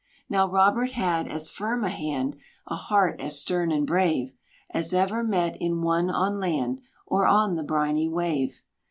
[0.27, 4.33] Now Robert had as firm a hand, A heart as stern and brave,
[4.71, 8.63] As ever met in one on land, Or on the briny wave.